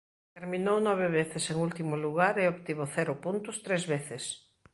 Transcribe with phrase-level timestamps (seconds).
[0.35, 4.23] Terminou nove veces en último lugar e obtivo "cero puntos" tres veces.